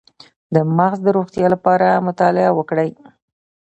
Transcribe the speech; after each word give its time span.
د 0.53 0.55
مغز 0.77 0.99
د 1.03 1.07
روغتیا 1.17 1.47
لپاره 1.55 2.03
مطالعه 2.07 2.51
وکړئ 2.57 2.89